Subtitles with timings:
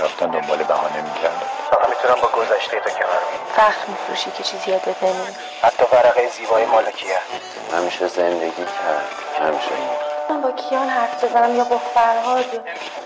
[0.00, 3.20] رفتن دنبال بهانه می‌کردم فقط می‌تونم با گذشته تو کنار
[3.56, 7.18] فخر میفروشی که چیزی یادت نمیاد حتی ورقه زیبای مالکیه.
[7.72, 9.04] همیشه زندگی کرد.
[9.40, 9.70] همیشه.
[10.30, 12.44] من با کیان حرف بزنم یا با فرهاد؟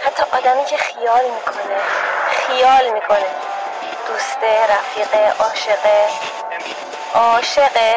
[0.00, 1.76] حتی آدمی که خیال می‌کنه.
[2.30, 3.26] خیال می‌کنه.
[4.08, 6.08] دوسته رفیقه عاشقه.
[7.14, 7.94] عاشقه.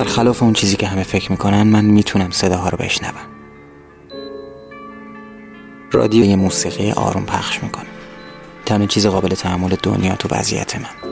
[0.00, 3.26] برخلاف اون چیزی که همه فکر می‌کنن من می‌تونم صداها رو بشنوم.
[5.92, 7.86] رادیو یه موسیقی آروم پخش می‌کنه.
[8.66, 11.10] تنها چیز قابل تحمل دنیا تو وضعیت من.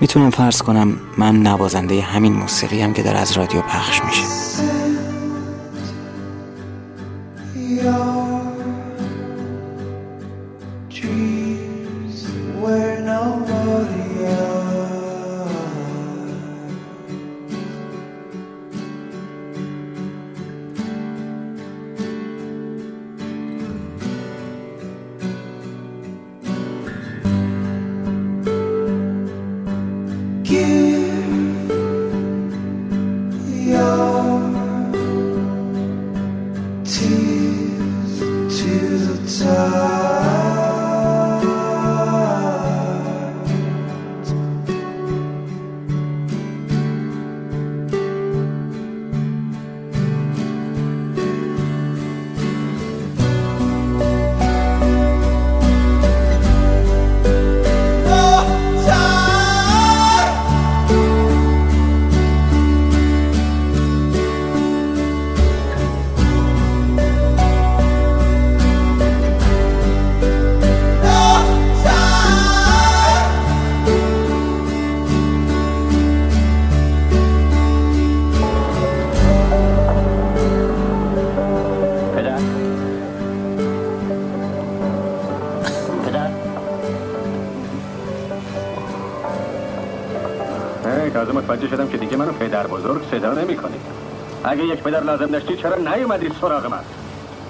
[0.00, 4.24] می‌تونم فرض کنم من نوازنده همین موسیقی هم که داره از رادیو پخش میشه.
[91.62, 93.58] متوجه شدم که دیگه منو پدر بزرگ صدا نمی
[94.44, 96.78] اگه یک پدر لازم داشتی چرا نیومدی سراغ من؟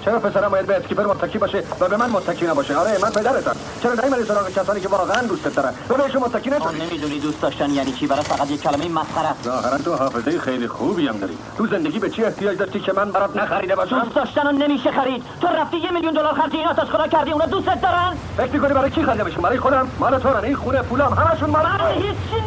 [0.04, 3.56] چرا پسرم باید به اسکیپر متکی باشه و به من متکی نباشه؟ آره من پدرتم.
[3.82, 7.40] چرا نیومدی سراغ کسانی که واقعا دوستت دارن؟ و بهشون متکی تو نشدی نمی‌دونی دوست
[7.42, 9.44] داشتن یعنی چی؟ برای فقط یک کلمه مسخره است.
[9.44, 11.38] ظاهرا تو حافظه خیلی خوبی هم داری.
[11.58, 14.90] تو زندگی به چی احتیاج داشتی که من برات نخریده باشم؟ دوست داشتن رو نمیشه
[14.90, 15.22] خرید.
[15.40, 18.74] تو رفتی یه میلیون دلار خرج این آتش خدا کردی اونا دوستت دارن؟ فکر می‌کنی
[18.74, 21.78] برای کی خریده باشم برای خودم؟ مال تو این خونه پولام همشون مال من.
[21.78, 22.42] تو هیچی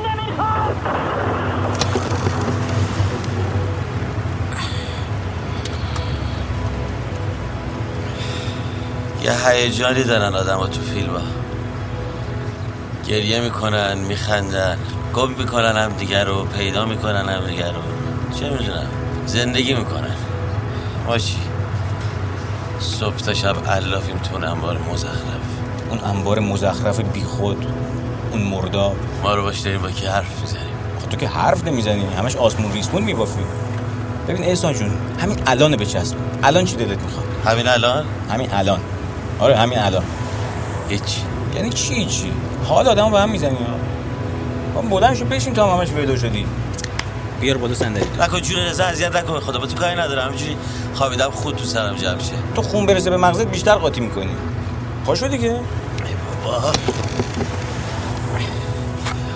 [9.25, 11.21] یه هیجانی دارن آدم تو فیلم ها.
[13.07, 14.77] گریه می‌کنن میخندن
[15.13, 17.81] گم می‌کنن هم دیگر رو پیدا می‌کنن هم دیگر رو.
[18.39, 18.87] چه می‌دونم
[19.25, 20.15] زندگی می‌کنن.
[21.07, 21.37] ماشی
[22.79, 25.15] صبح تا شب علافیم تو اون انبار مزخرف.
[25.89, 27.65] اون انبار مزخرف بیخود
[28.31, 32.05] اون مرداب ما رو باش داریم با کی حرف می‌زنیم؟ خب تو که حرف نمی‌زنی
[32.17, 33.41] همش آسمون ریسمون میبافی.
[34.27, 36.15] ببین احسان جون همین الان بچسب.
[36.43, 38.79] الان چی دلت می‌خواد؟ همین الان؟ همین الان.
[39.39, 40.03] آره همین الان.
[40.89, 41.01] هیچ.
[41.55, 42.31] یعنی چی چی؟
[42.65, 44.81] حال آدمو به هم می‌زنی ها.
[44.81, 46.45] با بلند شو بشین تا هم همش ویدو شدی.
[47.41, 48.05] بیار بالا صندلی.
[48.19, 49.39] نکن جون رضا اذیت نکن.
[49.39, 50.25] خدا با تو کاری ندارم.
[50.25, 50.57] همینجوری
[50.93, 52.33] خوابیدم خود تو سرم جمع شه.
[52.55, 54.35] تو خون برسه به مغزت بیشتر قاطی می‌کنی.
[55.05, 55.51] پاشو دیگه.
[55.51, 55.59] ای
[56.45, 56.71] بابا.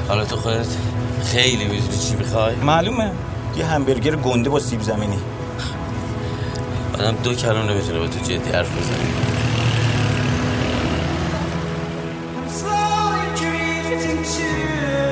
[0.07, 0.67] حالا تو خودت
[1.25, 2.55] خیلی می‌دونی چی می‌خوای.
[2.55, 3.11] معلومه.
[3.57, 5.19] یه همبرگر گنده با سیب زمینی.
[6.93, 8.97] آدم دو کلم نمی‌تونه با تو جدی حرف بزنه.
[14.23, 15.08] 谢谢。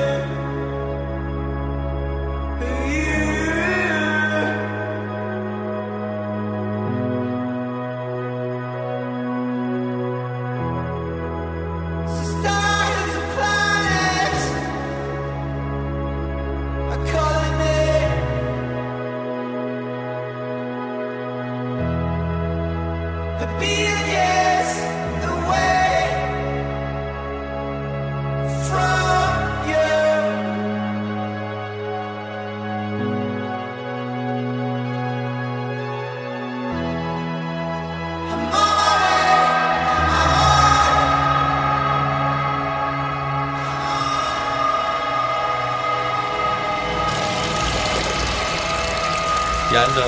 [49.78, 50.04] یلدا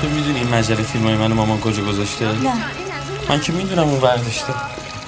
[0.00, 2.54] تو می‌دونی این مجله فیلم های من مامان کجا گذاشته؟ نه.
[3.28, 4.54] من که می‌دونم اون برداشته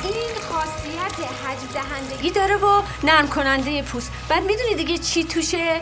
[0.02, 0.12] این
[0.50, 4.12] خاصیت حجم دهندگی داره و نرم کننده پوست.
[4.28, 5.80] بعد می‌دونی دیگه چی توشه؟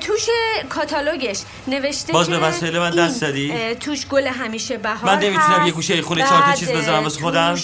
[0.00, 0.26] توش
[0.68, 5.66] کاتالوگش نوشته باز به وسایل من دست زدی؟ توش گل همیشه بهار من نمی‌تونم.
[5.66, 7.58] یه گوشه خونه چهار تا چیز بذارم واسه خودم؟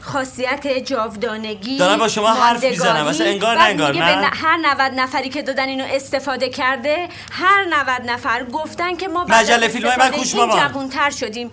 [0.00, 3.06] خاصیت جاودانگی دارم با شما حرف می‌زنم.
[3.06, 8.10] اصلا انگار نه انگار، نه؟ هر 90 نفری که دادن اینو استفاده کرده هر 90
[8.10, 10.68] نفر گفتن که ما مجله فیلمای من کوش مامان.
[10.68, 11.50] جوونتر شدیم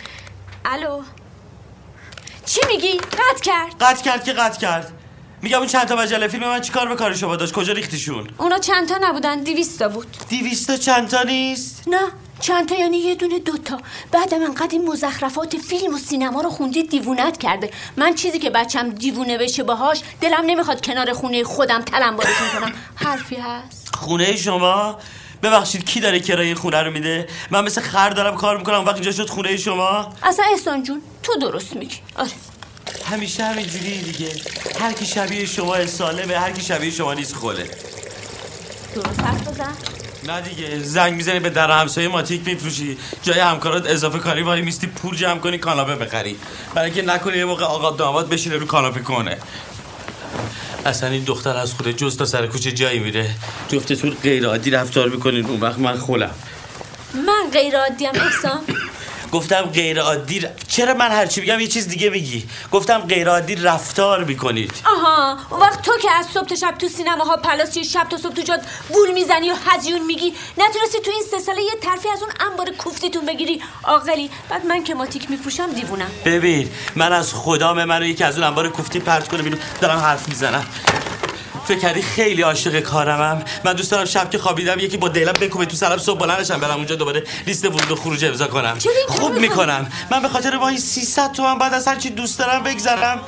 [0.66, 1.02] الو
[2.46, 4.92] چی میگی؟ قطع کرد قطع کرد که قطع کرد
[5.42, 8.58] میگم اون چند تا مجله فیلم من چیکار به کار شما داشت؟ کجا ریختیشون؟ اونا
[8.58, 10.08] چند تا نبودن دیویستا بود.
[10.30, 12.00] دیویستا چند تا نیست؟ نه
[12.40, 13.78] چند تا یعنی یه دونه دوتا
[14.12, 17.72] بعد من قد این مزخرفات فیلم و سینما رو خوندی دیوونت کرده.
[17.98, 23.36] من چیزی که بچم دیوونه بشه باهاش دلم نمی‌خواد کنار خونه خودم تلمبارشون کنم حرفی
[23.36, 25.00] هست؟ خونه شما؟
[25.44, 28.96] ببخشید کی داره کرایه خونه رو میده؟ من مثل خر دارم کار می‌کنم اون وقت
[28.96, 31.96] اینجا شد خونه شما؟ اصلا احسان جون تو درست میگی.
[32.16, 32.32] آره.
[33.12, 34.32] همیشه همینجوری دیگه.
[34.80, 37.70] هر کی شبیه شما سالمه هر کی شبیه شما نیست خله
[38.96, 39.74] درست حرف بزن.
[40.28, 42.98] نه دیگه زنگ می‌زنی به در همسایه ماتیک میفروشی.
[43.24, 46.36] جای همکارات اضافه کاری وای میستی پول جمع کنی کاناپه بخری.
[46.76, 49.38] برای اینکه نکنی یه موقع آقا داماد بشینه رو کاناپه کنه.
[50.86, 53.30] اصلا این دختر از خود جز تا سر کوچه جایی میره.
[53.70, 56.32] جفتتون غیر عادی رفتار می‌کنین اون وقت من خولم.
[57.14, 58.62] من غیر عادیم احسان.
[59.32, 63.56] گفتم غیر عادی ر- چرا من هرچی میگم یه چیز دیگه میگی گفتم غیر عادی
[63.56, 64.72] رفتار می‌کنید.
[64.86, 68.34] آها اون وقت تو که از صبح تا شب تو سینماها پلاسی شب تا صبح
[68.34, 68.62] تو جاد
[68.94, 72.70] گول می‌زنی و هزیون میگی نتونستی تو این سه ساله یه ترفی از اون انبار
[72.70, 73.62] کوفتیتون بگیری.
[73.84, 76.12] عاقلی بعد من که ماتیک میفروشم دیوونم.
[76.26, 80.30] ببین من از خدام منو یکی از اون انبار کوفتی پرت کنه بیرون دارم حرف
[80.30, 80.66] می‌زنم.
[81.66, 85.66] فکر کردی خیلی عاشق کارمم؟ من دوست دارم شب که خوابیدم یکی با دیلم بکوبه
[85.66, 88.78] تو سرم صبح بلندشم برم اونجا دوباره لیست ورود و خروج امضا کنم.
[88.84, 89.92] این خوب؟ می‌کنم.
[90.12, 93.22] من به خاطر ماهی 300 تومن بعد از هر چی دوست دارم بگذرم.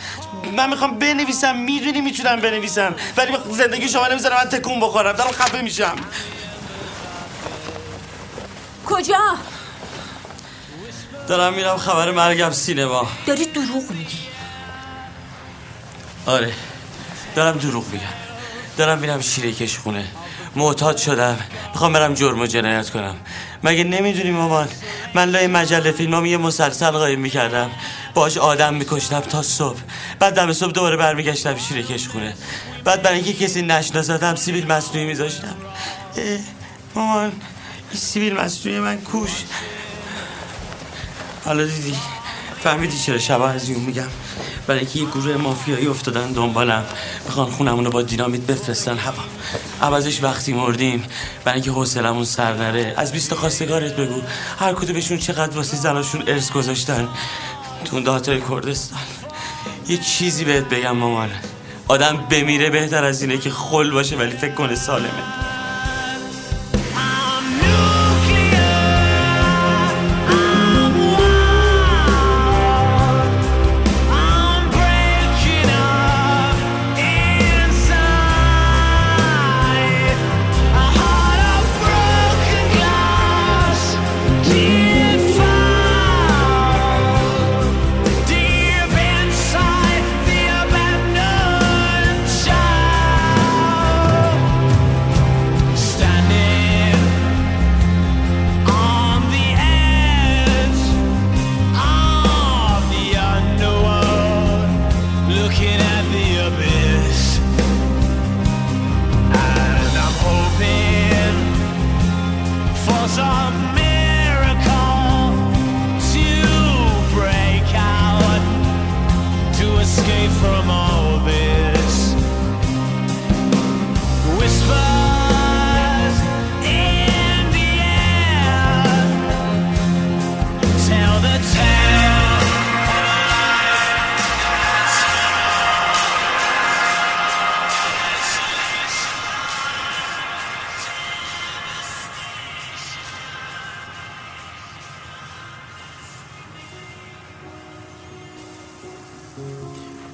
[0.58, 2.96] من می‌خوام بنویسم می‌دونی می‌تونم بنویسم.
[3.18, 5.14] ولی زندگی شما نمی‌ذارم من تکون بخورم.
[5.14, 5.96] دارم خفه میشم.
[8.86, 9.20] کجا؟
[11.28, 13.08] دارم میرم خبر مرگم سینما.
[13.28, 14.20] داری دروغ میگی.
[16.26, 16.54] آره.
[17.36, 18.06] دارم دروغ میگم.
[18.78, 20.06] دارم میرم شیره کش خونه.
[20.56, 21.38] معتاد شدم.
[21.74, 23.16] می‌خوام برم جرم و جنایت کنم.
[23.64, 24.68] مگه نمی‌دونی مامان؟
[25.14, 27.72] من لای مجله فیلمام یه مسلسل قایم می‌کردم.
[28.14, 29.80] باش آدم میکشتم تا صبح.
[30.20, 32.36] بعد دم صبح دوباره برمیگشتم شیره کش خونه.
[32.84, 35.56] بعد برای اینکه کسی نشناستم سیبیل مصنوعی میذاشتم.
[36.96, 37.32] مامان
[37.92, 39.32] این سیبیل مصنوعی من کوش.
[41.46, 41.96] حالا دیدی.
[42.64, 44.08] فهمیدی چرا شبا از اون میگم؟
[44.68, 46.86] برای اینکه یه گروه مافیایی افتادن دنبالم.
[47.26, 48.98] می‌خوان خونمون رو با دینامیت بفرستن.
[48.98, 49.24] هوا.
[49.82, 51.04] عوضش وقتی مردیم.
[51.46, 52.94] برای اینکه حوصلمون سر نره.
[52.98, 54.22] از بیست خواستگارت بگو.
[54.60, 57.08] هر کدومشون چقدر واسه زناشون ارث گذاشتن.
[57.86, 59.00] تو اون دهاتای کردستان.
[59.88, 61.30] یه چیزی بهت بگم مامان.
[61.88, 65.51] آدم بمیره بهتر از اینه که خل باشه ولی فکر کنه سالمه.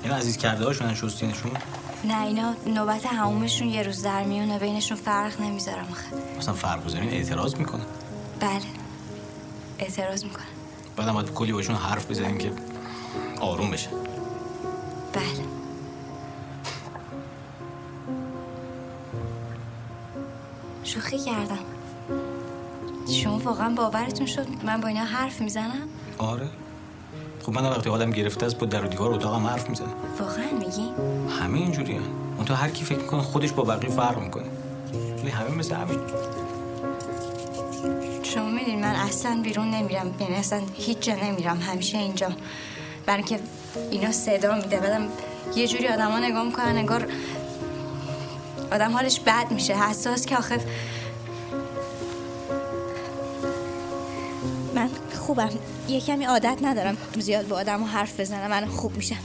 [0.07, 1.51] این عزیز کرده هاشون شستینشون
[2.03, 6.05] نه اینا نوبت همومشون یه روز در میونه بینشون فرق نمی‌ذارم آخه.
[6.37, 7.83] مثلا فرق بزنین اعتراض می‌کنه.
[8.39, 8.61] بله.
[9.79, 10.45] اعتراض می‌کنم.
[10.95, 12.51] بعدم باید کلی باشون حرف بزنین که
[13.39, 13.89] آروم بشه.
[15.13, 15.45] بله.
[20.83, 21.59] شوخی کردم.
[23.23, 25.87] شما واقعا باورتون شد من با اینا حرف می‌زنم؟
[26.17, 26.49] آره.
[27.47, 29.93] خب من وقتی حالم گرفته است با در و دیوار اتاقم حرف می‌زنم.
[30.19, 30.91] واقعا میگی؟
[31.41, 31.99] همه اینجوری
[32.37, 34.45] اون تو هر کی فکر می‌کنه خودش با بقیه فرق می‌کنه.
[35.21, 35.99] ولی همه مثل همین.
[38.23, 40.15] شما میدین من اصلا بیرون نمیرم.
[40.19, 41.59] یعنی اصلا هیچ جا نمیرم.
[41.59, 42.31] همیشه اینجا.
[43.05, 43.39] برای اینکه
[43.91, 44.79] اینا صدا میده.
[44.79, 45.07] بعدم
[45.55, 47.07] یه جوری آدما نگاه می‌کنن انگار
[48.71, 49.75] آدم حالش بد میشه.
[49.75, 50.59] حساس که آخه
[55.27, 55.49] خوبم.
[55.89, 58.49] یه کمی عادت ندارم زیاد با آدم حرف بزنم.
[58.49, 59.15] من خوب میشم.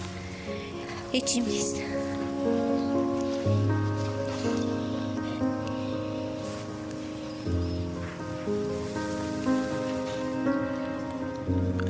[1.12, 1.76] هیچی نیست.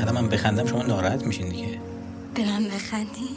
[0.01, 1.81] الان من بخندم شما ناراحت میشین دیگه.
[2.35, 3.29] به من بخندی؟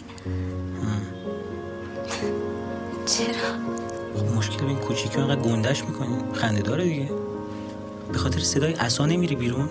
[3.06, 3.28] چرا؟
[4.16, 6.34] خب مشکل به این کوچیکی انقدر گندش می‌کنی.
[6.34, 7.10] خنده داره دیگه.
[8.12, 9.70] به خاطر صدای عصا نمیری بیرون.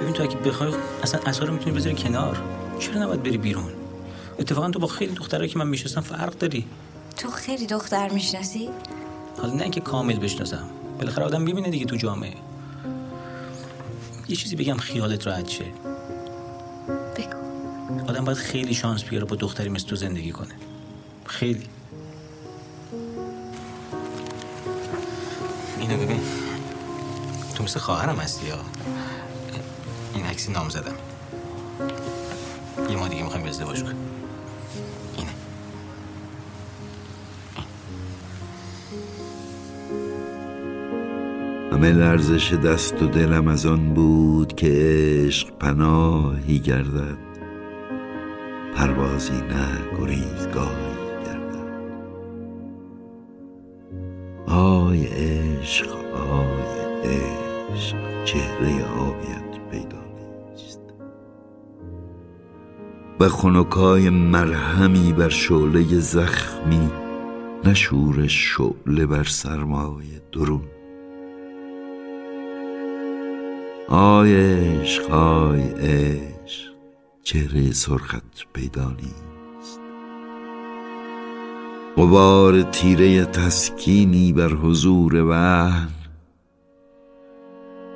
[0.00, 2.42] ببین تو اگه بخوای اصلا رو می‌تونی بذاری کنار.
[2.78, 3.72] چرا نباید بری بیرون؟
[4.38, 6.64] اتفاقا تو با خیلی دخترایی که من می‌شناسم فرق داری.
[7.16, 8.68] تو خیلی دختر می‌شناسی؟
[9.42, 10.64] حالا نه اینکه کامل بشناسم.
[10.98, 12.34] بالاخره آدم می‌بینه دیگه تو جامعه.
[14.28, 15.64] یه چیزی بگم خیالت راحت شه.
[17.16, 17.38] بگو.
[18.08, 20.54] آدم باید خیلی شانس بیاره با دختری مثل تو زندگی کنه.
[21.26, 21.66] خیلی.
[25.80, 26.20] اینو ببین.
[27.54, 28.58] تو مثل خواهرم هستی یا؟
[30.38, 30.94] عکسی نام زدم.
[32.90, 33.96] یه ما دیگه می‌خوایم ازدواج کنیم.
[35.16, 35.30] اینه.
[41.72, 44.68] همه لرزش دست و دلم از آن بود که
[45.26, 47.18] عشق پناهی گردد.
[48.76, 50.94] پروازی نه گریزگاهی
[51.26, 51.68] گردد.
[54.46, 56.62] آی عشق آی
[57.04, 59.47] عشق چهره آبیت
[63.20, 66.90] و خنکای مرهمی بر شعله زخمی
[67.64, 70.62] نه شور شعله بر سرمای درون.
[73.88, 76.72] آی عشق آی عشق
[77.22, 79.80] چهره سرخت پیدا نیست.
[81.96, 85.88] غبار تیره تسکینی بر حضور وحن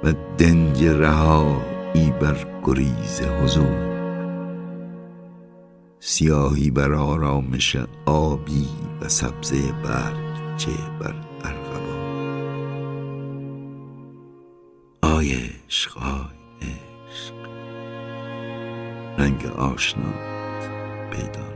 [0.05, 3.92] و دنج رهایی بر گریز حضور.
[6.04, 8.68] سیاهی بر آرامش آبی
[9.00, 11.82] و سبزه برگ چه بر ارغوان.
[15.02, 15.35] آی
[15.68, 17.35] عشق آی عشق
[19.18, 20.12] رنگ آشنا
[21.11, 21.51] پیدا